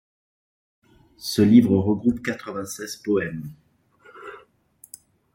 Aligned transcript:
Ce 1.19 1.43
livre 1.43 1.77
regroupe 1.77 2.23
quatre-vingt-seize 2.23 2.95
poèmes. 2.95 3.51